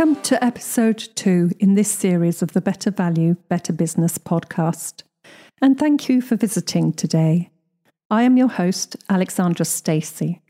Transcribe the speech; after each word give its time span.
Welcome 0.00 0.22
to 0.22 0.42
episode 0.42 0.96
two 1.14 1.50
in 1.58 1.74
this 1.74 1.90
series 1.90 2.40
of 2.40 2.54
the 2.54 2.62
Better 2.62 2.90
Value, 2.90 3.36
Better 3.50 3.74
Business 3.74 4.16
podcast. 4.16 5.02
And 5.60 5.78
thank 5.78 6.08
you 6.08 6.22
for 6.22 6.36
visiting 6.36 6.94
today. 6.94 7.50
I 8.08 8.22
am 8.22 8.38
your 8.38 8.48
host, 8.48 8.96
Alexandra 9.10 9.66
Stacey. 9.66 10.40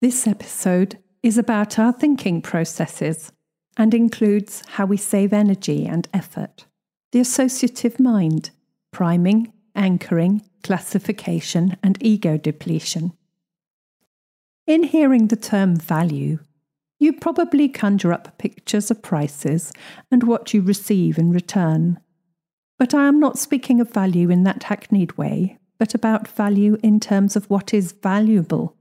This 0.00 0.26
episode 0.26 0.96
is 1.22 1.36
about 1.36 1.78
our 1.78 1.92
thinking 1.92 2.40
processes 2.40 3.32
and 3.76 3.92
includes 3.92 4.62
how 4.66 4.86
we 4.86 4.96
save 4.96 5.34
energy 5.34 5.84
and 5.84 6.08
effort, 6.14 6.64
the 7.10 7.20
associative 7.20 8.00
mind, 8.00 8.48
priming, 8.92 9.52
anchoring, 9.74 10.40
classification, 10.62 11.76
and 11.82 11.98
ego 12.00 12.38
depletion. 12.38 13.12
In 14.66 14.84
hearing 14.84 15.26
the 15.26 15.36
term 15.36 15.76
value, 15.76 16.38
you 17.02 17.12
probably 17.12 17.68
conjure 17.68 18.12
up 18.12 18.38
pictures 18.38 18.90
of 18.90 19.02
prices 19.02 19.72
and 20.10 20.22
what 20.22 20.54
you 20.54 20.62
receive 20.62 21.18
in 21.18 21.32
return. 21.32 21.98
But 22.78 22.94
I 22.94 23.08
am 23.08 23.18
not 23.18 23.38
speaking 23.38 23.80
of 23.80 23.92
value 23.92 24.30
in 24.30 24.44
that 24.44 24.62
hackneyed 24.64 25.18
way, 25.18 25.58
but 25.78 25.94
about 25.94 26.28
value 26.28 26.78
in 26.82 27.00
terms 27.00 27.34
of 27.34 27.50
what 27.50 27.74
is 27.74 27.92
valuable. 27.92 28.76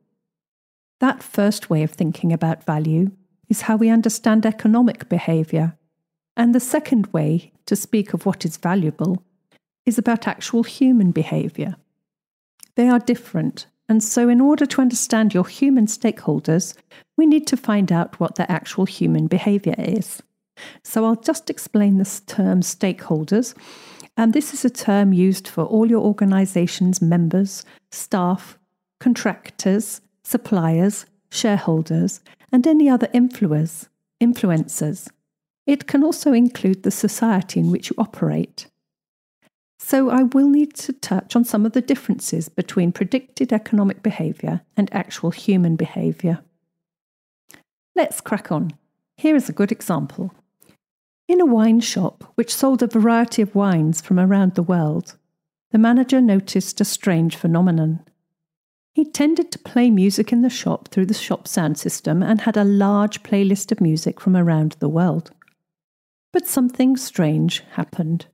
That 0.99 1.23
first 1.23 1.69
way 1.69 1.81
of 1.81 1.91
thinking 1.91 2.31
about 2.31 2.63
value 2.63 3.11
is 3.49 3.61
how 3.61 3.75
we 3.75 3.89
understand 3.89 4.45
economic 4.45 5.09
behaviour. 5.09 5.75
And 6.37 6.53
the 6.53 6.59
second 6.59 7.07
way 7.07 7.51
to 7.65 7.75
speak 7.75 8.13
of 8.13 8.25
what 8.25 8.45
is 8.45 8.57
valuable 8.57 9.23
is 9.85 9.97
about 9.97 10.27
actual 10.27 10.61
human 10.61 11.11
behaviour. 11.11 11.75
They 12.75 12.87
are 12.87 12.99
different 12.99 13.65
and 13.91 14.01
so, 14.01 14.29
in 14.29 14.39
order 14.39 14.65
to 14.65 14.79
understand 14.79 15.33
your 15.33 15.45
human 15.45 15.85
stakeholders, 15.85 16.77
we 17.17 17.25
need 17.25 17.45
to 17.47 17.57
find 17.57 17.91
out 17.91 18.21
what 18.21 18.35
their 18.35 18.49
actual 18.49 18.85
human 18.85 19.27
behavior 19.27 19.75
is. 19.77 20.23
So, 20.81 21.03
I'll 21.03 21.17
just 21.17 21.49
explain 21.49 21.97
this 21.97 22.21
term 22.21 22.61
stakeholders. 22.61 23.53
And 24.15 24.31
this 24.31 24.53
is 24.53 24.63
a 24.63 24.69
term 24.69 25.11
used 25.11 25.45
for 25.45 25.65
all 25.65 25.89
your 25.89 25.99
organization's 25.99 27.01
members, 27.01 27.65
staff, 27.91 28.57
contractors, 29.01 29.99
suppliers, 30.23 31.05
shareholders, 31.29 32.21
and 32.49 32.65
any 32.65 32.89
other 32.89 33.07
influencers. 33.07 33.89
influencers. 34.23 35.09
It 35.67 35.87
can 35.87 36.01
also 36.01 36.31
include 36.31 36.83
the 36.83 36.91
society 36.91 37.59
in 37.59 37.71
which 37.71 37.89
you 37.89 37.95
operate. 37.97 38.67
So, 39.83 40.09
I 40.09 40.23
will 40.23 40.47
need 40.47 40.75
to 40.75 40.93
touch 40.93 41.35
on 41.35 41.43
some 41.43 41.65
of 41.65 41.73
the 41.73 41.81
differences 41.81 42.47
between 42.47 42.93
predicted 42.93 43.51
economic 43.51 44.01
behaviour 44.03 44.61
and 44.77 44.93
actual 44.93 45.31
human 45.31 45.75
behaviour. 45.75 46.39
Let's 47.95 48.21
crack 48.21 48.51
on. 48.51 48.71
Here 49.17 49.35
is 49.35 49.49
a 49.49 49.53
good 49.53 49.71
example. 49.71 50.33
In 51.27 51.41
a 51.41 51.45
wine 51.45 51.81
shop 51.81 52.31
which 52.35 52.55
sold 52.55 52.81
a 52.83 52.87
variety 52.87 53.41
of 53.41 53.55
wines 53.55 54.01
from 54.01 54.19
around 54.19 54.53
the 54.53 54.63
world, 54.63 55.17
the 55.71 55.77
manager 55.77 56.21
noticed 56.21 56.79
a 56.79 56.85
strange 56.85 57.35
phenomenon. 57.35 58.01
He 58.93 59.03
tended 59.03 59.51
to 59.51 59.59
play 59.59 59.89
music 59.89 60.31
in 60.31 60.41
the 60.41 60.49
shop 60.49 60.89
through 60.89 61.07
the 61.07 61.13
shop 61.13 61.47
sound 61.47 61.77
system 61.77 62.23
and 62.23 62.41
had 62.41 62.55
a 62.55 62.63
large 62.63 63.23
playlist 63.23 63.71
of 63.71 63.81
music 63.81 64.21
from 64.21 64.37
around 64.37 64.77
the 64.79 64.89
world. 64.89 65.31
But 66.31 66.47
something 66.47 66.95
strange 66.97 67.63
happened. 67.71 68.27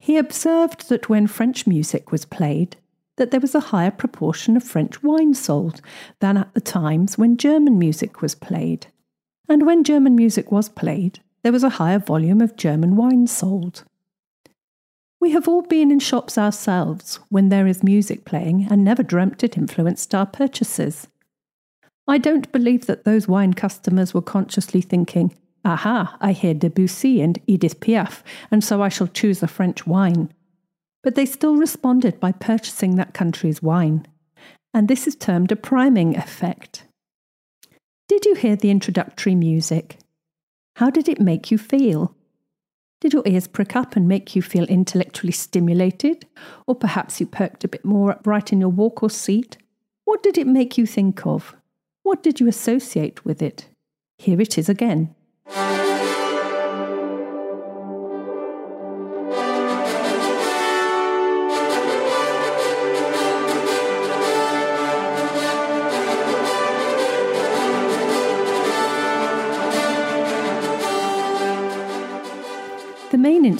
He 0.00 0.16
observed 0.16 0.88
that 0.88 1.10
when 1.10 1.26
French 1.26 1.66
music 1.66 2.10
was 2.10 2.24
played, 2.24 2.76
that 3.16 3.30
there 3.30 3.38
was 3.38 3.54
a 3.54 3.60
higher 3.60 3.90
proportion 3.90 4.56
of 4.56 4.64
French 4.64 5.02
wine 5.02 5.34
sold 5.34 5.82
than 6.20 6.38
at 6.38 6.54
the 6.54 6.60
times 6.60 7.18
when 7.18 7.36
German 7.36 7.78
music 7.78 8.22
was 8.22 8.34
played. 8.34 8.86
And 9.46 9.66
when 9.66 9.84
German 9.84 10.16
music 10.16 10.50
was 10.50 10.70
played, 10.70 11.20
there 11.42 11.52
was 11.52 11.62
a 11.62 11.76
higher 11.80 11.98
volume 11.98 12.40
of 12.40 12.56
German 12.56 12.96
wine 12.96 13.26
sold. 13.26 13.84
We 15.20 15.32
have 15.32 15.46
all 15.46 15.60
been 15.60 15.90
in 15.90 15.98
shops 15.98 16.38
ourselves 16.38 17.20
when 17.28 17.50
there 17.50 17.66
is 17.66 17.82
music 17.82 18.24
playing 18.24 18.68
and 18.70 18.82
never 18.82 19.02
dreamt 19.02 19.44
it 19.44 19.58
influenced 19.58 20.14
our 20.14 20.24
purchases. 20.24 21.08
I 22.08 22.16
don't 22.16 22.50
believe 22.52 22.86
that 22.86 23.04
those 23.04 23.28
wine 23.28 23.52
customers 23.52 24.14
were 24.14 24.22
consciously 24.22 24.80
thinking, 24.80 25.36
Aha, 25.64 26.16
I 26.20 26.32
hear 26.32 26.54
Debussy 26.54 27.20
and 27.20 27.38
Edith 27.46 27.80
Piaf, 27.80 28.22
and 28.50 28.64
so 28.64 28.82
I 28.82 28.88
shall 28.88 29.08
choose 29.08 29.42
a 29.42 29.48
French 29.48 29.86
wine. 29.86 30.32
But 31.02 31.14
they 31.14 31.26
still 31.26 31.56
responded 31.56 32.18
by 32.18 32.32
purchasing 32.32 32.96
that 32.96 33.14
country's 33.14 33.62
wine. 33.62 34.06
And 34.72 34.88
this 34.88 35.06
is 35.06 35.16
termed 35.16 35.52
a 35.52 35.56
priming 35.56 36.16
effect. 36.16 36.84
Did 38.08 38.24
you 38.24 38.34
hear 38.34 38.56
the 38.56 38.70
introductory 38.70 39.34
music? 39.34 39.98
How 40.76 40.90
did 40.90 41.08
it 41.08 41.20
make 41.20 41.50
you 41.50 41.58
feel? 41.58 42.14
Did 43.00 43.12
your 43.12 43.22
ears 43.26 43.46
prick 43.46 43.76
up 43.76 43.96
and 43.96 44.06
make 44.08 44.36
you 44.36 44.42
feel 44.42 44.64
intellectually 44.64 45.32
stimulated? 45.32 46.26
Or 46.66 46.74
perhaps 46.74 47.20
you 47.20 47.26
perked 47.26 47.64
a 47.64 47.68
bit 47.68 47.84
more 47.84 48.12
upright 48.12 48.52
in 48.52 48.60
your 48.60 48.68
walk 48.68 49.02
or 49.02 49.10
seat? 49.10 49.56
What 50.04 50.22
did 50.22 50.36
it 50.36 50.46
make 50.46 50.76
you 50.76 50.86
think 50.86 51.26
of? 51.26 51.54
What 52.02 52.22
did 52.22 52.40
you 52.40 52.48
associate 52.48 53.24
with 53.24 53.42
it? 53.42 53.68
Here 54.18 54.40
it 54.40 54.58
is 54.58 54.68
again. 54.68 55.14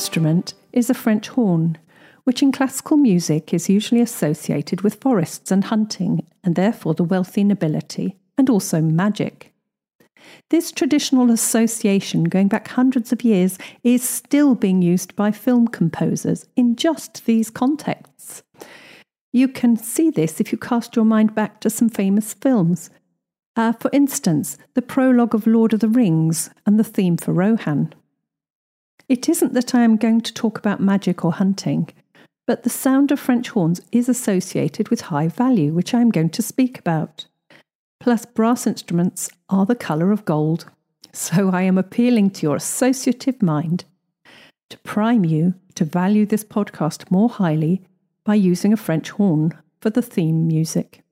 Instrument 0.01 0.55
is 0.73 0.89
a 0.89 0.95
French 0.95 1.29
horn, 1.29 1.77
which 2.25 2.43
in 2.43 2.51
classical 2.51 2.97
music 2.97 3.53
is 3.53 3.69
usually 3.69 4.01
associated 4.01 4.81
with 4.81 4.95
forests 4.95 5.51
and 5.51 5.65
hunting, 5.65 6.27
and 6.43 6.57
therefore 6.57 6.95
the 6.95 7.05
wealthy 7.05 7.45
nobility, 7.45 8.17
and 8.39 8.49
also 8.49 8.81
magic. 8.81 9.53
This 10.49 10.73
traditional 10.73 11.31
association, 11.31 12.25
going 12.25 12.49
back 12.49 12.69
hundreds 12.69 13.13
of 13.13 13.23
years, 13.23 13.59
is 13.85 14.03
still 14.03 14.55
being 14.55 14.81
used 14.81 15.15
by 15.17 15.33
film 15.33 15.69
composers 15.69 16.47
in 16.57 16.77
just 16.77 17.27
these 17.27 17.51
contexts. 17.51 18.43
You 19.35 19.49
can 19.49 19.77
see 19.77 20.09
this 20.09 20.41
if 20.41 20.51
you 20.51 20.57
cast 20.57 20.97
your 20.97 21.05
mind 21.05 21.35
back 21.35 21.61
to 21.61 21.69
some 21.69 21.91
famous 21.91 22.33
films. 22.33 22.89
Uh, 23.55 23.75
for 23.75 23.91
instance, 23.93 24.57
the 24.73 24.81
prologue 24.81 25.35
of 25.35 25.47
Lord 25.47 25.75
of 25.75 25.81
the 25.81 25.89
Rings 25.89 26.49
and 26.65 26.79
the 26.79 26.85
theme 26.85 27.19
for 27.19 27.35
Rohan. 27.35 27.93
It 29.11 29.29
isn't 29.29 29.53
that 29.53 29.75
I 29.75 29.83
am 29.83 29.97
going 29.97 30.23
to 30.23 30.33
talk 30.33 30.57
about 30.57 30.81
magic 30.81 31.25
or 31.25 31.33
hunting, 31.33 31.91
but 32.47 32.63
the 32.63 32.71
sound 32.71 33.11
of 33.11 33.21
French 33.21 33.51
horns 33.51 33.83
is 33.91 34.09
associated 34.09 34.89
with 34.89 35.03
high 35.03 35.29
value, 35.29 35.73
which 35.75 35.93
I 35.93 36.01
am 36.01 36.11
going 36.11 36.31
to 36.31 36.43
speak 36.43 36.79
about 36.79 37.27
plus 38.01 38.25
brass 38.25 38.67
instruments 38.67 39.29
are 39.49 39.67
the 39.67 39.75
colour 39.75 40.11
of 40.11 40.25
gold. 40.25 40.67
So 41.13 41.51
I 41.51 41.63
am 41.63 41.77
appealing 41.77 42.31
to 42.31 42.47
your 42.47 42.57
associative 42.57 43.43
mind 43.43 43.85
to 44.71 44.79
prime 44.79 45.25
you 45.25 45.55
to 45.75 45.85
value 45.85 46.25
this 46.25 46.45
podcast 46.45 47.11
more 47.11 47.29
highly 47.29 47.83
by 48.25 48.37
using 48.37 48.73
a 48.73 48.77
French 48.77 49.11
horn 49.11 49.59
for 49.81 49.91
the 49.91 50.03
theme 50.03 50.47
music. 50.47 51.03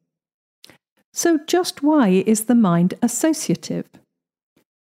So, 1.12 1.41
just 1.48 1.82
why 1.82 2.22
is 2.26 2.44
the 2.44 2.54
mind 2.54 2.94
associative? 3.03 3.88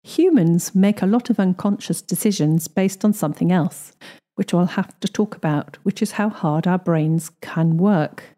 Humans 0.02 0.74
make 0.74 1.02
a 1.02 1.06
lot 1.06 1.30
of 1.30 1.38
unconscious 1.38 2.00
decisions 2.00 2.68
based 2.68 3.04
on 3.04 3.12
something 3.12 3.52
else, 3.52 3.92
which 4.34 4.54
I'll 4.54 4.66
have 4.66 4.98
to 5.00 5.08
talk 5.08 5.36
about, 5.36 5.78
which 5.82 6.00
is 6.00 6.12
how 6.12 6.30
hard 6.30 6.66
our 6.66 6.78
brains 6.78 7.30
can 7.40 7.76
work. 7.76 8.36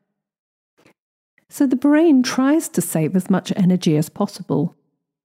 So 1.48 1.66
the 1.66 1.76
brain 1.76 2.22
tries 2.22 2.68
to 2.70 2.80
save 2.80 3.14
as 3.14 3.30
much 3.30 3.52
energy 3.54 3.96
as 3.96 4.08
possible, 4.08 4.74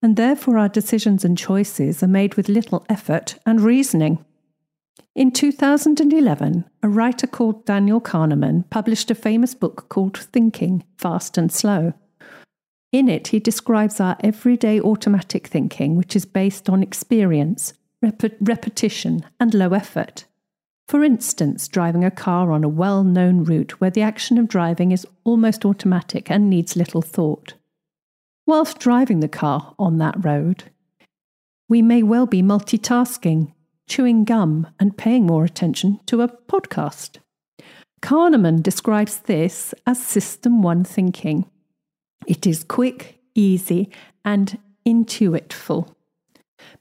and 0.02 0.16
therefore 0.16 0.58
our 0.58 0.70
decisions 0.70 1.26
and 1.26 1.38
choices 1.38 2.04
are 2.04 2.08
made 2.08 2.36
with 2.36 2.50
little 2.50 2.86
effort 2.90 3.40
and 3.46 3.62
reasoning. 3.62 4.24
In 5.16 5.32
2011, 5.32 6.66
a 6.84 6.90
writer 6.90 7.26
called 7.26 7.66
Daniel 7.66 8.00
Kahneman 8.00 8.70
published 8.70 9.10
a 9.10 9.16
famous 9.16 9.56
book 9.56 9.90
called 9.90 10.18
Thinking, 10.18 10.84
Fast 10.98 11.38
and 11.38 11.52
Slow. 11.52 11.94
In 12.92 13.10
it, 13.10 13.30
he 13.30 13.40
describes 13.40 14.00
our 14.00 14.18
everyday 14.22 14.80
automatic 14.80 15.48
thinking, 15.48 15.96
which 15.96 16.16
is 16.16 16.26
based 16.26 16.70
on 16.70 16.82
experience, 16.82 17.74
rep- 18.02 18.38
repetition, 18.40 19.26
and 19.40 19.54
low 19.54 19.74
effort. 19.74 20.26
For 20.88 21.04
instance, 21.04 21.68
driving 21.68 22.06
a 22.06 22.12
car 22.12 22.52
on 22.52 22.64
a 22.64 22.70
well 22.70 23.04
known 23.04 23.44
route 23.44 23.82
where 23.82 23.90
the 23.90 24.02
action 24.02 24.38
of 24.38 24.48
driving 24.48 24.94
is 24.94 25.06
almost 25.26 25.66
automatic 25.66 26.32
and 26.32 26.50
needs 26.50 26.78
little 26.78 27.02
thought. 27.02 27.56
Whilst 28.46 28.80
driving 28.80 29.20
the 29.20 29.28
car 29.28 29.76
on 29.78 29.98
that 29.98 30.24
road, 30.24 30.64
we 31.68 31.82
may 31.82 32.02
well 32.04 32.26
be 32.26 32.42
multitasking, 32.42 33.52
chewing 33.88 34.24
gum, 34.24 34.68
and 34.80 34.98
paying 34.98 35.26
more 35.26 35.44
attention 35.44 36.00
to 36.06 36.22
a 36.22 36.30
podcast. 36.30 37.18
Kahneman 38.02 38.64
describes 38.64 39.20
this 39.20 39.74
as 39.86 40.02
System 40.02 40.62
1 40.62 40.86
thinking. 40.86 41.50
It 42.28 42.46
is 42.46 42.66
quick, 42.66 43.20
easy, 43.34 43.90
and 44.26 44.60
intuitful. 44.86 45.96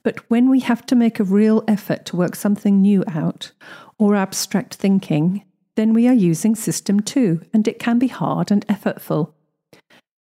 But 0.03 0.29
when 0.29 0.51
we 0.51 0.61
have 0.61 0.85
to 0.87 0.97
make 0.97 1.21
a 1.21 1.25
real 1.25 1.63
effort 1.69 2.05
to 2.07 2.17
work 2.17 2.35
something 2.35 2.83
new 2.83 3.05
out 3.07 3.53
or 3.97 4.17
abstract 4.17 4.75
thinking, 4.75 5.45
then 5.77 5.93
we 5.93 6.09
are 6.09 6.15
using 6.15 6.57
System 6.57 7.01
2 7.01 7.43
and 7.55 7.69
it 7.69 7.79
can 7.79 7.99
be 7.99 8.09
hard 8.09 8.51
and 8.51 8.67
effortful. 8.67 9.33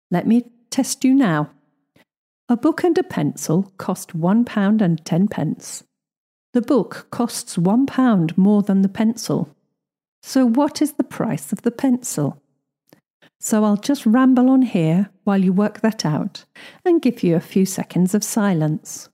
Let 0.10 0.25
me 0.25 0.45
test 0.69 1.04
you 1.04 1.13
now. 1.13 1.50
A 2.48 2.56
book 2.56 2.83
and 2.83 2.98
a 2.98 3.04
pencil 3.04 3.74
cost 3.77 4.18
£1 4.18 4.81
and 4.81 5.06
10 5.06 5.27
pence. 5.27 5.83
The 6.54 6.62
book 6.62 7.07
costs 7.12 7.57
£1 7.57 8.38
more 8.38 8.63
than 8.63 8.81
the 8.83 8.89
pencil. 8.89 9.56
So, 10.24 10.45
what 10.45 10.81
is 10.81 10.94
the 10.94 11.04
price 11.04 11.51
of 11.51 11.62
the 11.62 11.71
pencil? 11.71 12.42
So, 13.41 13.63
I'll 13.63 13.77
just 13.77 14.06
ramble 14.06 14.50
on 14.50 14.63
here 14.63 15.09
while 15.24 15.41
you 15.41 15.53
work 15.53 15.80
that 15.80 16.06
out 16.06 16.44
and 16.83 17.01
give 17.01 17.24
you 17.24 17.36
a 17.36 17.39
few 17.39 17.65
seconds 17.65 18.13
of 18.13 18.24
silence. 18.24 19.09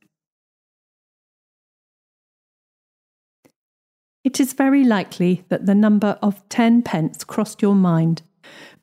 It 4.24 4.39
is 4.39 4.54
very 4.54 4.83
likely 4.83 5.45
that 5.50 5.68
the 5.68 5.75
number 5.75 6.18
of 6.24 6.48
10 6.50 6.81
pence 6.81 7.24
crossed 7.24 7.62
your 7.62 7.75
mind 7.75 8.24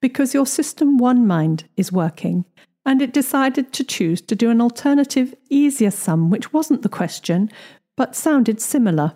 because 0.00 0.34
your 0.34 0.46
System 0.46 0.98
1 0.98 1.26
mind 1.26 1.64
is 1.76 1.90
working 1.90 2.44
and 2.86 3.02
it 3.02 3.12
decided 3.12 3.72
to 3.72 3.84
choose 3.84 4.20
to 4.20 4.36
do 4.36 4.50
an 4.50 4.60
alternative, 4.60 5.34
easier 5.50 5.90
sum 5.90 6.30
which 6.30 6.52
wasn't 6.52 6.82
the 6.82 6.88
question 6.88 7.50
but 7.96 8.14
sounded 8.14 8.60
similar, 8.60 9.14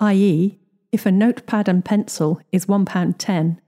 i.e., 0.00 0.58
if 0.90 1.04
a 1.04 1.12
notepad 1.12 1.68
and 1.68 1.84
pencil 1.84 2.40
is 2.50 2.64
£1.10 2.64 3.58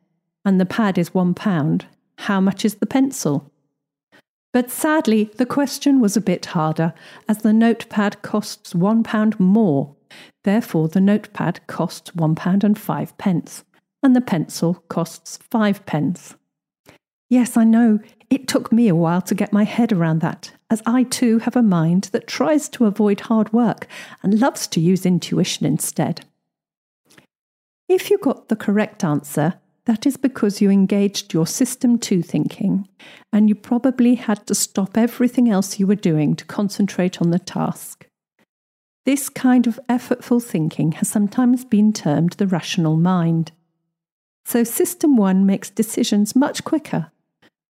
and 0.48 0.58
the 0.58 0.64
pad 0.64 0.96
is 0.96 1.10
£1, 1.10 1.84
how 2.16 2.40
much 2.40 2.64
is 2.64 2.76
the 2.76 2.86
pencil? 2.86 3.52
But 4.54 4.70
sadly, 4.70 5.30
the 5.36 5.44
question 5.44 6.00
was 6.00 6.16
a 6.16 6.22
bit 6.22 6.46
harder, 6.46 6.94
as 7.28 7.38
the 7.38 7.52
notepad 7.52 8.22
costs 8.22 8.72
£1 8.72 9.38
more. 9.38 9.94
Therefore, 10.44 10.88
the 10.88 11.02
notepad 11.02 11.60
costs 11.66 12.12
£1 12.12 12.64
and 12.64 12.78
5 12.78 13.18
pence, 13.18 13.62
and 14.02 14.16
the 14.16 14.22
pencil 14.22 14.82
costs 14.88 15.38
5 15.50 15.84
pence. 15.84 16.34
Yes, 17.28 17.58
I 17.58 17.64
know, 17.64 17.98
it 18.30 18.48
took 18.48 18.72
me 18.72 18.88
a 18.88 18.94
while 18.94 19.20
to 19.20 19.34
get 19.34 19.52
my 19.52 19.64
head 19.64 19.92
around 19.92 20.20
that, 20.22 20.52
as 20.70 20.82
I 20.86 21.02
too 21.02 21.40
have 21.40 21.56
a 21.56 21.62
mind 21.62 22.04
that 22.12 22.26
tries 22.26 22.70
to 22.70 22.86
avoid 22.86 23.20
hard 23.20 23.52
work 23.52 23.86
and 24.22 24.40
loves 24.40 24.66
to 24.68 24.80
use 24.80 25.04
intuition 25.04 25.66
instead. 25.66 26.24
If 27.86 28.10
you 28.10 28.16
got 28.16 28.48
the 28.48 28.56
correct 28.56 29.04
answer, 29.04 29.60
that 29.88 30.04
is 30.04 30.18
because 30.18 30.60
you 30.60 30.68
engaged 30.68 31.32
your 31.32 31.46
System 31.46 31.98
2 31.98 32.20
thinking, 32.20 32.86
and 33.32 33.48
you 33.48 33.54
probably 33.54 34.16
had 34.16 34.46
to 34.46 34.54
stop 34.54 34.98
everything 34.98 35.48
else 35.48 35.80
you 35.80 35.86
were 35.86 35.94
doing 35.94 36.36
to 36.36 36.44
concentrate 36.44 37.22
on 37.22 37.30
the 37.30 37.38
task. 37.38 38.06
This 39.06 39.30
kind 39.30 39.66
of 39.66 39.80
effortful 39.88 40.42
thinking 40.42 40.92
has 40.92 41.08
sometimes 41.08 41.64
been 41.64 41.94
termed 41.94 42.34
the 42.34 42.46
rational 42.46 42.98
mind. 42.98 43.52
So, 44.44 44.62
System 44.62 45.16
1 45.16 45.46
makes 45.46 45.70
decisions 45.70 46.36
much 46.36 46.64
quicker, 46.64 47.10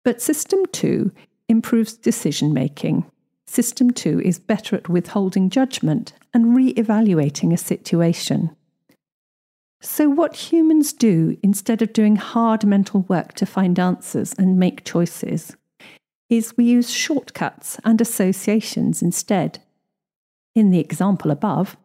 but 0.03 0.19
System 0.19 0.65
2 0.71 1.11
improves 1.47 1.93
decision 1.93 2.51
making. 2.51 3.05
System 3.45 3.91
2 3.91 4.21
is 4.21 4.39
better 4.39 4.75
at 4.75 4.89
withholding 4.89 5.51
judgment 5.51 6.13
and 6.33 6.55
re 6.55 6.69
evaluating 6.69 7.53
a 7.53 7.57
situation. 7.57 8.56
So, 9.79 10.09
what 10.09 10.51
humans 10.51 10.91
do 10.91 11.37
instead 11.43 11.81
of 11.81 11.93
doing 11.93 12.15
hard 12.15 12.65
mental 12.65 13.01
work 13.01 13.33
to 13.33 13.45
find 13.45 13.77
answers 13.77 14.33
and 14.33 14.57
make 14.57 14.83
choices 14.83 15.55
is 16.29 16.57
we 16.57 16.65
use 16.65 16.89
shortcuts 16.89 17.79
and 17.85 18.01
associations 18.01 19.01
instead. 19.01 19.59
In 20.55 20.71
the 20.71 20.79
example 20.79 21.31
above, 21.31 21.77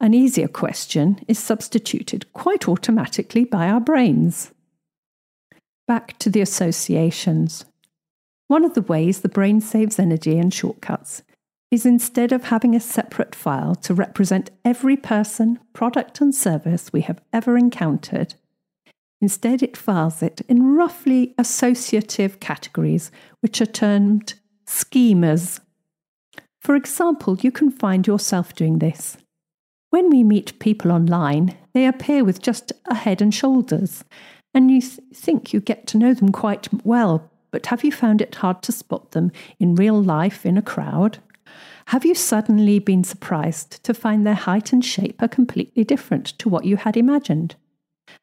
an 0.00 0.14
easier 0.14 0.46
question 0.46 1.18
is 1.26 1.38
substituted 1.38 2.32
quite 2.32 2.68
automatically 2.68 3.44
by 3.44 3.68
our 3.68 3.80
brains. 3.80 4.52
Back 5.88 6.18
to 6.18 6.30
the 6.30 6.42
associations. 6.42 7.64
One 8.46 8.64
of 8.64 8.74
the 8.74 8.82
ways 8.82 9.20
the 9.20 9.28
brain 9.28 9.60
saves 9.60 9.98
energy 9.98 10.38
in 10.38 10.50
shortcuts 10.50 11.22
is 11.70 11.84
instead 11.84 12.32
of 12.32 12.44
having 12.44 12.74
a 12.74 12.80
separate 12.80 13.34
file 13.34 13.74
to 13.74 13.94
represent 13.94 14.50
every 14.64 14.96
person, 14.96 15.58
product, 15.72 16.20
and 16.20 16.34
service 16.34 16.92
we 16.92 17.02
have 17.02 17.20
ever 17.32 17.58
encountered, 17.58 18.34
instead 19.20 19.62
it 19.62 19.76
files 19.76 20.22
it 20.22 20.40
in 20.48 20.74
roughly 20.74 21.34
associative 21.36 22.40
categories, 22.40 23.10
which 23.40 23.60
are 23.60 23.66
termed 23.66 24.34
schemas. 24.66 25.60
For 26.60 26.74
example, 26.74 27.36
you 27.40 27.52
can 27.52 27.70
find 27.70 28.06
yourself 28.06 28.54
doing 28.54 28.78
this. 28.78 29.16
When 29.90 30.10
we 30.10 30.22
meet 30.22 30.58
people 30.58 30.92
online, 30.92 31.56
they 31.74 31.86
appear 31.86 32.24
with 32.24 32.42
just 32.42 32.72
a 32.86 32.94
head 32.94 33.22
and 33.22 33.32
shoulders, 33.32 34.04
and 34.54 34.70
you 34.70 34.80
th- 34.80 35.00
think 35.14 35.52
you 35.52 35.60
get 35.60 35.86
to 35.88 35.98
know 35.98 36.14
them 36.14 36.32
quite 36.32 36.68
well, 36.84 37.30
but 37.50 37.66
have 37.66 37.84
you 37.84 37.92
found 37.92 38.20
it 38.20 38.34
hard 38.36 38.62
to 38.62 38.72
spot 38.72 39.12
them 39.12 39.32
in 39.58 39.74
real 39.74 40.02
life 40.02 40.44
in 40.44 40.58
a 40.58 40.62
crowd? 40.62 41.18
Have 41.88 42.04
you 42.04 42.14
suddenly 42.14 42.80
been 42.80 43.02
surprised 43.02 43.82
to 43.84 43.94
find 43.94 44.26
their 44.26 44.34
height 44.34 44.74
and 44.74 44.84
shape 44.84 45.22
are 45.22 45.28
completely 45.28 45.84
different 45.84 46.26
to 46.38 46.46
what 46.46 46.66
you 46.66 46.76
had 46.76 46.98
imagined? 46.98 47.54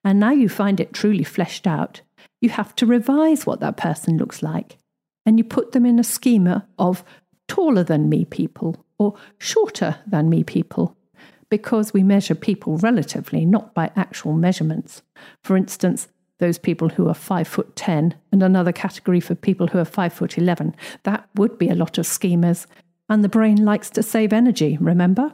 And 0.04 0.20
now 0.20 0.30
you 0.30 0.50
find 0.50 0.80
it 0.80 0.94
truly 0.94 1.24
fleshed 1.24 1.66
out, 1.66 2.02
you 2.40 2.50
have 2.50 2.76
to 2.76 2.86
revise 2.86 3.48
what 3.48 3.62
that 3.62 3.76
person 3.76 4.20
looks 4.20 4.44
like. 4.44 4.78
And 5.26 5.40
you 5.40 5.44
put 5.44 5.72
them 5.72 5.84
in 5.84 5.98
a 5.98 6.04
schema 6.04 6.68
of 6.78 7.04
taller 7.48 7.84
than 7.84 8.08
me 8.08 8.24
people 8.24 8.86
or 9.00 9.16
shorter 9.40 9.98
than 10.06 10.30
me 10.30 10.44
people, 10.44 10.96
because 11.50 11.92
we 11.92 12.04
measure 12.04 12.36
people 12.36 12.78
relatively, 12.78 13.48
not 13.48 13.74
by 13.74 13.90
actual 13.96 14.34
measurements. 14.34 15.02
For 15.44 15.58
instance, 15.58 16.08
those 16.38 16.60
people 16.60 16.90
who 16.90 17.08
are 17.08 17.16
five 17.16 17.48
foot 17.48 17.76
ten 17.76 18.14
and 18.32 18.44
another 18.44 18.72
category 18.72 19.22
for 19.22 19.34
people 19.34 19.66
who 19.66 19.80
are 19.80 19.86
five 19.86 20.14
foot 20.14 20.38
eleven. 20.38 20.76
That 21.02 21.28
would 21.34 21.58
be 21.58 21.70
a 21.70 21.76
lot 21.76 21.98
of 21.98 22.06
schemas 22.06 22.68
and 23.10 23.24
the 23.24 23.30
brain 23.30 23.64
likes 23.64 23.90
to 23.92 24.04
save 24.04 24.34
energy, 24.34 24.78
remember? 24.80 25.32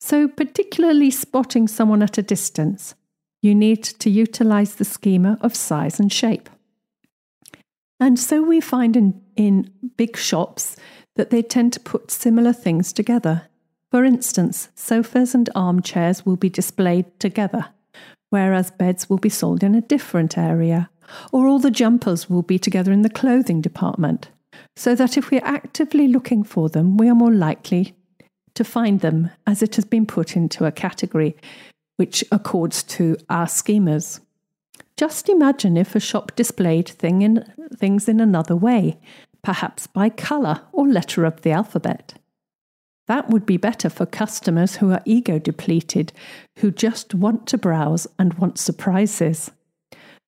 So, 0.00 0.26
particularly 0.26 1.10
spotting 1.10 1.68
someone 1.68 2.02
at 2.02 2.18
a 2.18 2.22
distance, 2.22 2.94
you 3.40 3.54
need 3.54 3.84
to 3.84 4.10
utilize 4.10 4.74
the 4.74 4.84
schema 4.84 5.38
of 5.40 5.54
size 5.54 6.00
and 6.00 6.12
shape. 6.12 6.48
And 8.00 8.18
so 8.18 8.42
we 8.42 8.60
find 8.60 8.96
in, 8.96 9.22
in 9.36 9.70
big 9.96 10.16
shops 10.16 10.76
that 11.14 11.30
they 11.30 11.42
tend 11.42 11.72
to 11.74 11.80
put 11.80 12.10
similar 12.10 12.52
things 12.52 12.92
together. 12.92 13.42
For 13.92 14.04
instance, 14.04 14.70
sofas 14.74 15.36
and 15.36 15.48
armchairs 15.54 16.26
will 16.26 16.36
be 16.36 16.48
displayed 16.48 17.06
together, 17.20 17.66
whereas 18.30 18.72
beds 18.72 19.08
will 19.08 19.18
be 19.18 19.28
sold 19.28 19.62
in 19.62 19.76
a 19.76 19.80
different 19.80 20.36
area, 20.36 20.90
or 21.30 21.46
all 21.46 21.60
the 21.60 21.70
jumpers 21.70 22.28
will 22.28 22.42
be 22.42 22.58
together 22.58 22.90
in 22.90 23.02
the 23.02 23.10
clothing 23.10 23.60
department 23.60 24.30
so 24.76 24.94
that 24.94 25.16
if 25.16 25.30
we're 25.30 25.44
actively 25.44 26.08
looking 26.08 26.44
for 26.44 26.68
them, 26.68 26.96
we 26.96 27.08
are 27.08 27.14
more 27.14 27.32
likely 27.32 27.94
to 28.54 28.64
find 28.64 29.00
them 29.00 29.30
as 29.46 29.62
it 29.62 29.76
has 29.76 29.84
been 29.84 30.06
put 30.06 30.36
into 30.36 30.64
a 30.64 30.72
category 30.72 31.36
which 31.96 32.24
accords 32.32 32.82
to 32.82 33.16
our 33.28 33.46
schemas. 33.46 34.20
Just 34.96 35.28
imagine 35.28 35.76
if 35.76 35.94
a 35.94 36.00
shop 36.00 36.34
displayed 36.36 36.88
thing 36.88 37.22
in, 37.22 37.44
things 37.76 38.08
in 38.08 38.20
another 38.20 38.56
way, 38.56 38.98
perhaps 39.42 39.86
by 39.86 40.08
colour 40.08 40.62
or 40.72 40.86
letter 40.86 41.24
of 41.24 41.42
the 41.42 41.50
alphabet. 41.50 42.14
That 43.08 43.30
would 43.30 43.44
be 43.44 43.56
better 43.56 43.90
for 43.90 44.06
customers 44.06 44.76
who 44.76 44.92
are 44.92 45.02
ego 45.04 45.38
depleted, 45.38 46.12
who 46.58 46.70
just 46.70 47.14
want 47.14 47.46
to 47.48 47.58
browse 47.58 48.06
and 48.18 48.34
want 48.34 48.58
surprises. 48.58 49.50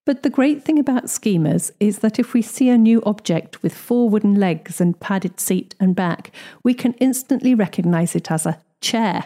But 0.06 0.22
the 0.22 0.30
great 0.30 0.62
thing 0.62 0.78
about 0.78 1.04
schemas 1.04 1.70
is 1.80 2.00
that 2.00 2.18
if 2.18 2.34
we 2.34 2.42
see 2.42 2.68
a 2.68 2.76
new 2.76 3.02
object 3.06 3.62
with 3.62 3.74
four 3.74 4.10
wooden 4.10 4.34
legs 4.34 4.80
and 4.80 4.98
padded 5.00 5.40
seat 5.40 5.74
and 5.80 5.96
back, 5.96 6.30
we 6.62 6.74
can 6.74 6.92
instantly 6.94 7.54
recognize 7.54 8.14
it 8.14 8.30
as 8.30 8.44
a 8.44 8.60
chair. 8.82 9.24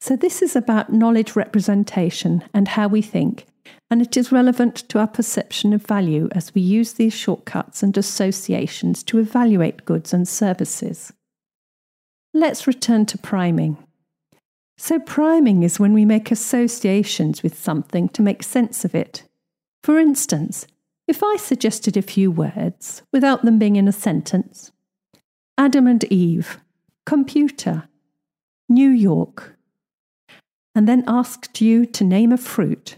So, 0.00 0.16
this 0.16 0.42
is 0.42 0.56
about 0.56 0.92
knowledge 0.92 1.36
representation 1.36 2.42
and 2.54 2.68
how 2.68 2.88
we 2.88 3.02
think, 3.02 3.46
and 3.90 4.02
it 4.02 4.16
is 4.16 4.32
relevant 4.32 4.76
to 4.88 4.98
our 4.98 5.06
perception 5.06 5.72
of 5.72 5.86
value 5.86 6.28
as 6.32 6.54
we 6.54 6.62
use 6.62 6.94
these 6.94 7.14
shortcuts 7.14 7.82
and 7.82 7.96
associations 7.96 9.02
to 9.04 9.18
evaluate 9.18 9.84
goods 9.84 10.12
and 10.12 10.26
services. 10.26 11.12
Let's 12.32 12.66
return 12.66 13.06
to 13.06 13.18
priming. 13.18 13.76
So, 14.78 14.98
priming 14.98 15.62
is 15.62 15.78
when 15.78 15.92
we 15.92 16.04
make 16.04 16.30
associations 16.30 17.42
with 17.42 17.58
something 17.58 18.08
to 18.08 18.22
make 18.22 18.42
sense 18.42 18.84
of 18.84 18.94
it. 18.94 19.22
For 19.82 19.98
instance, 19.98 20.66
if 21.08 21.22
I 21.22 21.36
suggested 21.36 21.96
a 21.96 22.02
few 22.02 22.30
words 22.30 23.02
without 23.12 23.42
them 23.44 23.58
being 23.58 23.76
in 23.76 23.88
a 23.88 23.92
sentence 23.92 24.72
Adam 25.58 25.86
and 25.86 26.04
Eve, 26.04 26.58
computer, 27.04 27.88
New 28.68 28.90
York, 28.90 29.56
and 30.74 30.86
then 30.86 31.04
asked 31.06 31.60
you 31.60 31.84
to 31.86 32.04
name 32.04 32.32
a 32.32 32.38
fruit, 32.38 32.96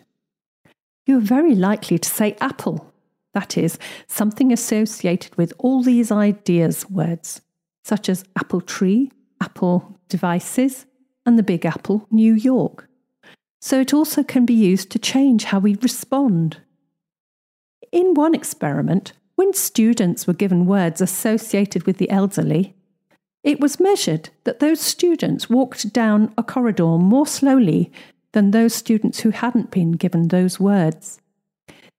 you're 1.06 1.20
very 1.20 1.54
likely 1.54 1.98
to 1.98 2.08
say 2.08 2.36
apple. 2.40 2.92
That 3.34 3.56
is, 3.56 3.78
something 4.06 4.52
associated 4.52 5.36
with 5.36 5.54
all 5.58 5.82
these 5.82 6.12
ideas 6.12 6.88
words, 6.90 7.40
such 7.82 8.08
as 8.08 8.24
apple 8.36 8.60
tree, 8.60 9.10
Apple 9.42 9.98
devices 10.08 10.86
and 11.26 11.38
the 11.38 11.42
Big 11.42 11.66
Apple, 11.66 12.06
New 12.10 12.34
York. 12.34 12.88
So 13.60 13.80
it 13.80 13.92
also 13.92 14.22
can 14.22 14.46
be 14.46 14.54
used 14.54 14.90
to 14.90 14.98
change 14.98 15.44
how 15.44 15.58
we 15.58 15.76
respond. 15.82 16.58
In 17.92 18.14
one 18.14 18.34
experiment, 18.34 19.12
when 19.36 19.52
students 19.52 20.26
were 20.26 20.32
given 20.32 20.66
words 20.66 21.00
associated 21.00 21.84
with 21.84 21.98
the 21.98 22.10
elderly, 22.10 22.74
it 23.44 23.60
was 23.60 23.80
measured 23.80 24.30
that 24.44 24.60
those 24.60 24.80
students 24.80 25.50
walked 25.50 25.92
down 25.92 26.32
a 26.38 26.42
corridor 26.42 26.96
more 26.96 27.26
slowly 27.26 27.92
than 28.32 28.50
those 28.50 28.74
students 28.74 29.20
who 29.20 29.30
hadn't 29.30 29.70
been 29.70 29.92
given 29.92 30.28
those 30.28 30.58
words. 30.58 31.20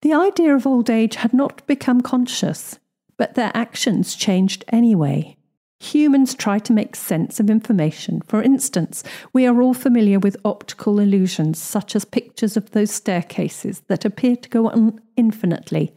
The 0.02 0.14
idea 0.14 0.56
of 0.56 0.66
old 0.66 0.90
age 0.90 1.16
had 1.16 1.34
not 1.34 1.66
become 1.68 2.02
conscious, 2.02 2.80
but 3.18 3.36
their 3.36 3.52
actions 3.54 4.16
changed 4.16 4.66
anyway. 4.70 5.38
Humans 5.84 6.36
try 6.36 6.60
to 6.60 6.72
make 6.72 6.96
sense 6.96 7.42
of 7.42 7.50
information. 7.50 8.22
For 8.22 8.42
instance, 8.42 9.04
we 9.34 9.46
are 9.46 9.62
all 9.62 9.74
familiar 9.74 10.18
with 10.18 10.38
optical 10.46 10.98
illusions, 10.98 11.62
such 11.62 11.94
as 11.94 12.06
pictures 12.06 12.56
of 12.56 12.72
those 12.72 12.90
staircases 12.90 13.82
that 13.90 14.06
appear 14.06 14.38
to 14.38 14.50
go 14.50 14.70
on 14.70 15.02
infinitely. 15.18 15.94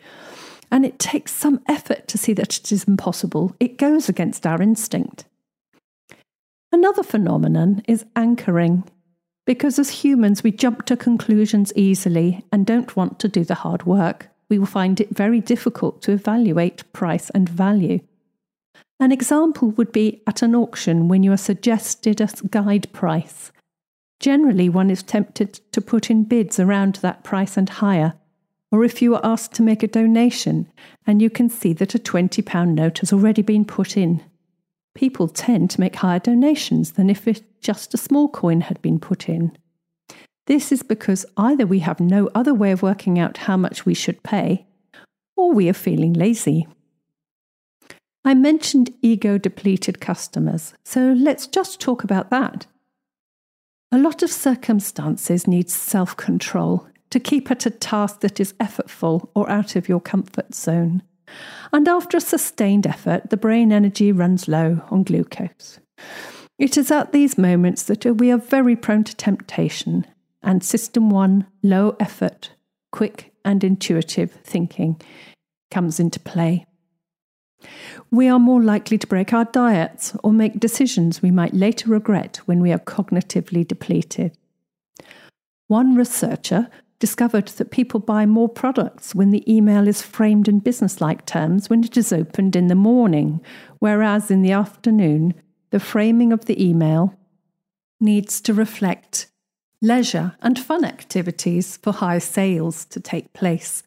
And 0.73 0.85
it 0.85 0.99
takes 0.99 1.31
some 1.31 1.61
effort 1.69 2.09
to 2.09 2.19
see 2.19 2.33
that 2.33 2.57
it 2.57 2.73
is 2.73 2.83
impossible. 2.83 3.55
It 3.61 3.79
goes 3.79 4.09
against 4.09 4.45
our 4.45 4.61
instinct. 4.61 5.25
Another 6.73 7.05
phenomenon 7.05 7.81
is 7.87 8.05
anchoring. 8.17 8.83
Because 9.45 9.79
as 9.79 10.03
humans, 10.03 10.43
we 10.43 10.51
jump 10.51 10.85
to 10.87 10.97
conclusions 10.97 11.73
easily 11.77 12.45
and 12.51 12.67
don't 12.67 12.97
want 12.97 13.21
to 13.21 13.29
do 13.29 13.45
the 13.45 13.55
hard 13.55 13.87
work. 13.87 14.31
We 14.49 14.59
will 14.59 14.67
find 14.67 15.01
it 15.01 15.11
very 15.11 15.41
difficult 15.41 16.03
to 16.03 16.13
evaluate 16.13 16.93
price 16.93 17.31
and 17.31 17.49
value. 17.49 18.01
An 18.99 19.13
example 19.13 19.69
would 19.73 19.93
be 19.93 20.23
at 20.27 20.43
an 20.43 20.55
auction 20.55 21.09
when 21.09 21.23
you 21.23 21.33
are 21.33 21.37
suggested 21.37 22.21
a 22.21 22.29
guide 22.51 22.91
price. 22.93 23.53
Generally, 24.21 24.71
one 24.71 24.91
is 24.91 25.03
tempted 25.03 25.61
to 25.73 25.81
put 25.83 26.11
in 26.11 26.25
bids 26.25 26.59
around 26.59 26.97
that 26.97 27.23
price 27.23 27.59
and 27.59 27.69
higher, 27.69 28.15
or 28.73 28.85
if 28.85 29.03
you 29.03 29.15
are 29.15 29.25
asked 29.25 29.53
to 29.55 29.63
make 29.63 29.83
a 29.83 29.89
donation 29.89 30.71
and 31.07 31.21
you 31.21 31.29
can 31.29 31.51
see 31.51 31.75
that 31.75 31.95
a 31.95 31.99
£20 31.99 32.69
note 32.75 32.99
has 32.99 33.13
already 33.13 33.43
been 33.43 33.65
put 33.67 33.97
in. 33.97 34.23
People 34.95 35.29
tend 35.29 35.71
to 35.71 35.81
make 35.81 35.97
higher 35.97 36.19
donations 36.19 36.93
than 36.93 37.11
if 37.11 37.29
just 37.61 37.93
a 37.93 37.99
small 37.99 38.29
coin 38.31 38.63
had 38.63 38.81
been 38.81 38.99
put 38.99 39.29
in. 39.29 39.57
This 40.47 40.73
is 40.73 40.83
because 40.83 41.27
either 41.37 41.67
we 41.67 41.81
have 41.81 42.01
no 42.01 42.31
other 42.35 42.55
way 42.55 42.73
of 42.73 42.83
working 42.83 43.19
out 43.19 43.37
how 43.37 43.59
much 43.59 43.85
we 43.85 43.93
should 43.93 44.23
pay, 44.23 44.65
or 45.37 45.53
we 45.53 45.69
are 45.69 45.75
feeling 45.75 46.15
lazy. 46.15 46.67
I 48.27 48.35
mentioned 48.35 48.93
ego 49.03 49.39
depleted 49.39 50.01
customers, 50.01 50.75
so 50.85 51.13
let's 51.13 51.47
just 51.47 51.81
talk 51.81 52.03
about 52.03 52.29
that. 52.31 52.67
A 53.93 53.99
lot 53.99 54.25
of 54.25 54.33
circumstances 54.33 55.47
need 55.47 55.71
self 55.71 56.17
control 56.17 56.89
to 57.11 57.21
keep 57.21 57.53
at 57.53 57.67
a 57.67 57.71
task 57.71 58.23
that 58.23 58.41
is 58.41 58.53
effortful 58.55 59.29
or 59.37 59.49
out 59.49 59.77
of 59.77 59.89
your 59.89 60.01
comfort 60.01 60.57
zone. 60.57 61.05
And 61.73 61.87
after 61.87 62.17
a 62.17 62.21
sustained 62.21 62.85
effort, 62.85 63.31
the 63.31 63.37
brain 63.37 63.71
energy 63.71 64.11
runs 64.11 64.49
low 64.49 64.83
on 64.91 65.05
glucose. 65.05 65.79
It 66.59 66.77
is 66.77 66.91
at 66.91 67.13
these 67.13 67.39
moments 67.39 67.85
that 67.85 68.05
we 68.07 68.33
are 68.33 68.39
very 68.39 68.75
prone 68.75 69.05
to 69.05 69.15
temptation, 69.15 70.05
and 70.43 70.65
System 70.65 71.11
1 71.11 71.47
low 71.63 71.95
effort, 72.01 72.51
quick 72.91 73.33
and 73.45 73.63
intuitive 73.63 74.33
thinking 74.43 75.01
comes 75.71 76.01
into 76.01 76.19
play 76.19 76.67
we 78.11 78.29
are 78.29 78.39
more 78.39 78.63
likely 78.63 78.99
to 78.99 79.07
break 79.07 79.33
our 79.33 79.45
diets 79.47 80.17
or 80.23 80.33
make 80.33 80.61
decisions 80.61 81.23
we 81.23 81.31
might 81.31 81.55
later 81.55 81.91
regret 81.91 82.39
when 82.47 82.61
we 82.61 82.73
are 82.73 82.79
cognitively 82.79 83.67
depleted. 83.67 84.37
One 85.69 85.95
researcher 85.97 86.69
discovered 86.99 87.49
that 87.49 87.71
people 87.71 88.01
buy 88.01 88.25
more 88.25 88.49
products 88.49 89.15
when 89.15 89.31
the 89.31 89.45
email 89.53 89.87
is 89.87 90.03
framed 90.03 90.49
in 90.49 90.61
businesslike 90.61 91.27
terms 91.27 91.69
when 91.69 91.85
it 91.85 91.97
is 91.97 92.13
opened 92.13 92.57
in 92.57 92.69
the 92.69 92.75
morning, 92.75 93.41
whereas 93.81 94.31
in 94.31 94.43
the 94.43 94.53
afternoon, 94.53 95.35
the 95.71 95.81
framing 95.81 96.33
of 96.33 96.47
the 96.47 96.65
email 96.65 97.15
needs 98.01 98.41
to 98.41 98.55
reflect 98.55 99.29
leisure 99.83 100.37
and 100.41 100.59
fun 100.59 100.85
activities 100.85 101.77
for 101.77 101.93
high 101.93 102.19
sales 102.19 102.85
to 102.87 103.01
take 103.01 103.33
place. 103.33 103.83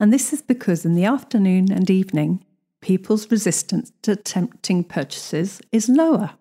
And 0.00 0.12
this 0.12 0.32
is 0.32 0.42
because 0.42 0.84
in 0.84 0.94
the 0.94 1.04
afternoon 1.04 1.70
and 1.70 1.90
evening, 1.90 2.44
people's 2.84 3.30
resistance 3.30 3.92
to 4.02 4.14
tempting 4.14 4.84
purchases 4.84 5.62
is 5.72 5.88
lower. 5.88 6.32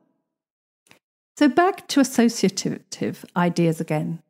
So, 1.38 1.47
back 1.47 1.88
to 1.88 2.01
associative 2.01 3.23
ideas 3.38 3.79
again. 3.79 4.21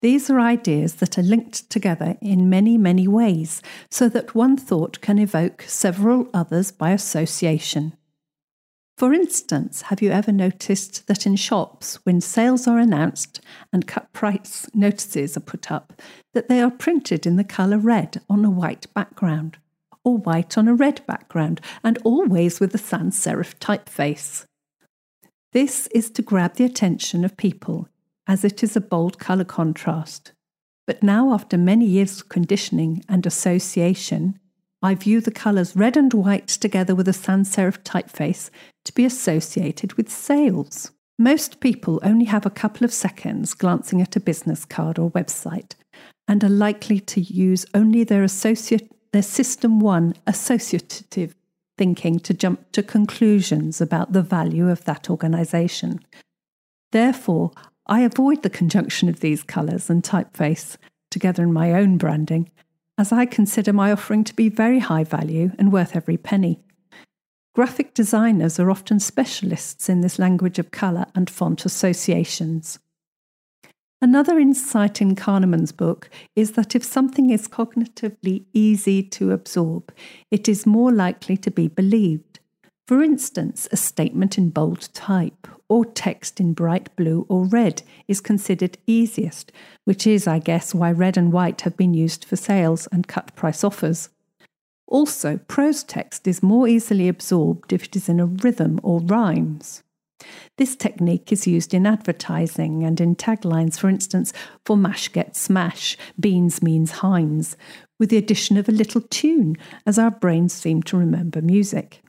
These 0.00 0.30
are 0.30 0.38
ideas 0.38 0.94
that 0.96 1.18
are 1.18 1.22
linked 1.22 1.68
together 1.68 2.16
in 2.22 2.48
many, 2.48 2.78
many 2.78 3.08
ways, 3.08 3.62
so 3.90 4.08
that 4.10 4.32
one 4.32 4.56
thought 4.56 5.00
can 5.00 5.18
evoke 5.18 5.64
several 5.66 6.28
others 6.32 6.70
by 6.70 6.90
association. 6.92 7.94
For 8.96 9.12
instance, 9.12 9.82
have 9.82 10.00
you 10.00 10.12
ever 10.12 10.30
noticed 10.30 11.08
that 11.08 11.26
in 11.26 11.34
shops, 11.34 11.96
when 12.04 12.20
sales 12.20 12.68
are 12.68 12.78
announced 12.78 13.40
and 13.72 13.88
cut 13.88 14.12
price 14.12 14.68
notices 14.72 15.36
are 15.36 15.40
put 15.40 15.72
up, 15.72 16.00
that 16.32 16.48
they 16.48 16.62
are 16.62 16.70
printed 16.70 17.26
in 17.26 17.34
the 17.34 17.44
colour 17.58 17.78
red 17.78 18.22
on 18.30 18.44
a 18.44 18.50
white 18.50 18.86
background? 18.94 19.58
Or 20.06 20.16
white 20.18 20.56
on 20.56 20.68
a 20.68 20.74
red 20.74 21.04
background, 21.06 21.60
and 21.82 21.98
always 22.04 22.60
with 22.60 22.72
a 22.74 22.78
sans 22.78 23.18
serif 23.18 23.56
typeface. 23.56 24.44
This 25.52 25.88
is 25.88 26.10
to 26.10 26.22
grab 26.22 26.54
the 26.54 26.64
attention 26.64 27.24
of 27.24 27.36
people, 27.36 27.88
as 28.28 28.44
it 28.44 28.62
is 28.62 28.76
a 28.76 28.80
bold 28.80 29.18
colour 29.18 29.44
contrast. 29.44 30.32
But 30.86 31.02
now, 31.02 31.32
after 31.34 31.58
many 31.58 31.86
years 31.86 32.20
of 32.20 32.28
conditioning 32.28 33.04
and 33.08 33.26
association, 33.26 34.38
I 34.80 34.94
view 34.94 35.20
the 35.20 35.32
colours 35.32 35.74
red 35.74 35.96
and 35.96 36.12
white 36.14 36.46
together 36.46 36.94
with 36.94 37.08
a 37.08 37.12
sans 37.12 37.54
serif 37.56 37.82
typeface 37.82 38.50
to 38.84 38.94
be 38.94 39.04
associated 39.04 39.94
with 39.94 40.08
sales. 40.08 40.92
Most 41.18 41.58
people 41.58 41.98
only 42.04 42.26
have 42.26 42.46
a 42.46 42.50
couple 42.50 42.84
of 42.84 42.92
seconds 42.92 43.54
glancing 43.54 44.00
at 44.00 44.14
a 44.14 44.20
business 44.20 44.64
card 44.64 45.00
or 45.00 45.10
website 45.10 45.72
and 46.28 46.44
are 46.44 46.48
likely 46.48 47.00
to 47.00 47.20
use 47.20 47.66
only 47.74 48.04
their 48.04 48.22
associate 48.22 48.90
their 49.16 49.22
system 49.22 49.80
one 49.80 50.14
associative 50.26 51.34
thinking 51.78 52.20
to 52.20 52.34
jump 52.34 52.70
to 52.70 52.82
conclusions 52.82 53.80
about 53.80 54.12
the 54.12 54.20
value 54.20 54.68
of 54.68 54.84
that 54.84 55.08
organization. 55.08 56.04
Therefore, 56.92 57.50
I 57.86 58.00
avoid 58.00 58.42
the 58.42 58.50
conjunction 58.50 59.08
of 59.08 59.20
these 59.20 59.42
colours 59.42 59.88
and 59.88 60.02
typeface 60.02 60.76
together 61.10 61.44
in 61.44 61.52
my 61.54 61.72
own 61.72 61.96
branding, 61.96 62.50
as 62.98 63.10
I 63.10 63.24
consider 63.24 63.72
my 63.72 63.90
offering 63.90 64.22
to 64.24 64.34
be 64.34 64.50
very 64.50 64.80
high 64.80 65.04
value 65.04 65.50
and 65.58 65.72
worth 65.72 65.96
every 65.96 66.18
penny. 66.18 66.60
Graphic 67.54 67.94
designers 67.94 68.60
are 68.60 68.70
often 68.70 69.00
specialists 69.00 69.88
in 69.88 70.02
this 70.02 70.18
language 70.18 70.58
of 70.58 70.72
colour 70.72 71.06
and 71.14 71.30
font 71.30 71.64
associations. 71.64 72.78
Another 74.02 74.38
insight 74.38 75.00
in 75.00 75.14
Kahneman's 75.16 75.72
book 75.72 76.10
is 76.34 76.52
that 76.52 76.74
if 76.74 76.84
something 76.84 77.30
is 77.30 77.48
cognitively 77.48 78.44
easy 78.52 79.02
to 79.02 79.32
absorb, 79.32 79.90
it 80.30 80.48
is 80.48 80.66
more 80.66 80.92
likely 80.92 81.38
to 81.38 81.50
be 81.50 81.66
believed. 81.66 82.38
For 82.86 83.02
instance, 83.02 83.66
a 83.72 83.76
statement 83.76 84.36
in 84.36 84.50
bold 84.50 84.90
type 84.92 85.48
or 85.68 85.86
text 85.86 86.38
in 86.40 86.52
bright 86.52 86.94
blue 86.94 87.24
or 87.30 87.46
red 87.46 87.82
is 88.06 88.20
considered 88.20 88.76
easiest, 88.86 89.50
which 89.84 90.06
is, 90.06 90.26
I 90.26 90.40
guess, 90.40 90.74
why 90.74 90.92
red 90.92 91.16
and 91.16 91.32
white 91.32 91.62
have 91.62 91.76
been 91.76 91.94
used 91.94 92.24
for 92.24 92.36
sales 92.36 92.86
and 92.92 93.08
cut 93.08 93.34
price 93.34 93.64
offers. 93.64 94.10
Also, 94.86 95.38
prose 95.48 95.82
text 95.82 96.28
is 96.28 96.42
more 96.42 96.68
easily 96.68 97.08
absorbed 97.08 97.72
if 97.72 97.84
it 97.84 97.96
is 97.96 98.10
in 98.10 98.20
a 98.20 98.26
rhythm 98.26 98.78
or 98.82 99.00
rhymes. 99.00 99.82
This 100.58 100.76
technique 100.76 101.32
is 101.32 101.46
used 101.46 101.74
in 101.74 101.86
advertising 101.86 102.84
and 102.84 103.00
in 103.00 103.16
taglines, 103.16 103.78
for 103.78 103.88
instance, 103.88 104.32
for 104.64 104.76
mash 104.76 105.12
gets 105.12 105.40
smash, 105.40 105.96
beans 106.18 106.62
means 106.62 106.90
Heinz, 106.92 107.56
with 107.98 108.10
the 108.10 108.16
addition 108.16 108.56
of 108.56 108.68
a 108.68 108.72
little 108.72 109.00
tune, 109.00 109.56
as 109.86 109.98
our 109.98 110.10
brains 110.10 110.52
seem 110.52 110.82
to 110.84 110.96
remember 110.96 111.42
music. 111.42 112.02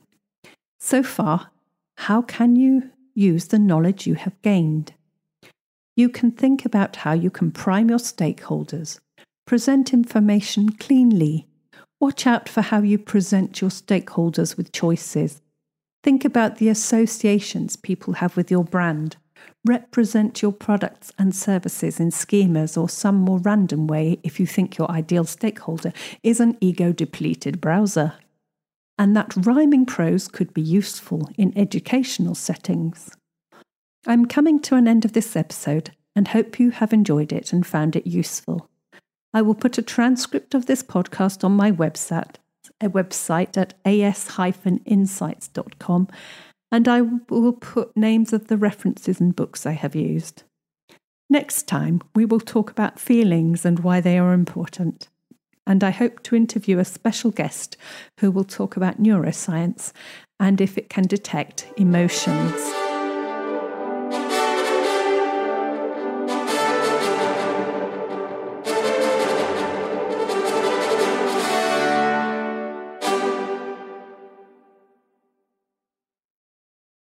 So 0.78 1.02
far, 1.02 1.50
how 1.96 2.22
can 2.22 2.56
you 2.56 2.90
use 3.14 3.46
the 3.46 3.58
knowledge 3.58 4.06
you 4.06 4.14
have 4.14 4.40
gained? 4.42 4.94
You 5.96 6.08
can 6.08 6.30
think 6.30 6.64
about 6.64 6.96
how 6.96 7.12
you 7.12 7.30
can 7.30 7.50
prime 7.50 7.88
your 7.88 7.98
stakeholders, 7.98 9.00
present 9.46 9.92
information 9.92 10.70
cleanly, 10.70 11.48
watch 11.98 12.26
out 12.26 12.48
for 12.48 12.60
how 12.60 12.82
you 12.82 12.98
present 12.98 13.60
your 13.60 13.70
stakeholders 13.70 14.56
with 14.56 14.70
choices, 14.70 15.42
Think 16.02 16.24
about 16.24 16.56
the 16.56 16.68
associations 16.68 17.76
people 17.76 18.14
have 18.14 18.36
with 18.36 18.50
your 18.50 18.64
brand. 18.64 19.16
Represent 19.66 20.40
your 20.42 20.52
products 20.52 21.12
and 21.18 21.34
services 21.34 21.98
in 22.00 22.10
schemas 22.10 22.80
or 22.80 22.88
some 22.88 23.16
more 23.16 23.38
random 23.38 23.86
way 23.86 24.18
if 24.22 24.38
you 24.38 24.46
think 24.46 24.78
your 24.78 24.90
ideal 24.90 25.24
stakeholder 25.24 25.92
is 26.22 26.40
an 26.40 26.56
ego 26.60 26.92
depleted 26.92 27.60
browser. 27.60 28.14
And 28.98 29.16
that 29.16 29.34
rhyming 29.36 29.86
prose 29.86 30.28
could 30.28 30.54
be 30.54 30.62
useful 30.62 31.28
in 31.36 31.56
educational 31.56 32.34
settings. 32.34 33.16
I'm 34.06 34.26
coming 34.26 34.60
to 34.62 34.76
an 34.76 34.88
end 34.88 35.04
of 35.04 35.12
this 35.12 35.36
episode 35.36 35.90
and 36.16 36.28
hope 36.28 36.58
you 36.58 36.70
have 36.70 36.92
enjoyed 36.92 37.32
it 37.32 37.52
and 37.52 37.66
found 37.66 37.94
it 37.94 38.06
useful. 38.06 38.68
I 39.34 39.42
will 39.42 39.54
put 39.54 39.78
a 39.78 39.82
transcript 39.82 40.54
of 40.54 40.66
this 40.66 40.82
podcast 40.82 41.44
on 41.44 41.52
my 41.52 41.70
website, 41.70 42.36
a 42.80 42.88
website 42.88 43.56
at 43.56 43.74
as-insights.com, 43.84 46.08
and 46.70 46.88
I 46.88 47.00
will 47.00 47.54
put 47.54 47.96
names 47.96 48.32
of 48.32 48.48
the 48.48 48.56
references 48.56 49.20
and 49.20 49.34
books 49.34 49.66
I 49.66 49.72
have 49.72 49.94
used. 49.94 50.42
Next 51.30 51.68
time, 51.68 52.00
we 52.14 52.24
will 52.24 52.40
talk 52.40 52.70
about 52.70 52.98
feelings 52.98 53.64
and 53.64 53.80
why 53.80 54.00
they 54.00 54.18
are 54.18 54.32
important. 54.32 55.08
And 55.66 55.84
I 55.84 55.90
hope 55.90 56.22
to 56.22 56.34
interview 56.34 56.78
a 56.78 56.84
special 56.84 57.30
guest 57.30 57.76
who 58.20 58.30
will 58.30 58.44
talk 58.44 58.76
about 58.76 59.02
neuroscience 59.02 59.92
and 60.40 60.60
if 60.60 60.78
it 60.78 60.88
can 60.88 61.04
detect 61.04 61.68
emotions. 61.76 62.87